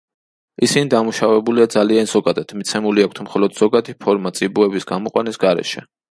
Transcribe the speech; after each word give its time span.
ისინი 0.67 0.89
დამუშავებულია 0.93 1.67
ძალიან 1.73 2.09
ზოგადად, 2.13 2.55
მიცემული 2.61 3.05
აქვთ 3.07 3.21
მხოლოდ 3.27 3.53
ზოგადი 3.59 3.95
ფორმა, 4.05 4.31
წიბოების 4.39 4.89
გამოყვანის 4.93 5.39
გარეშე. 5.45 5.85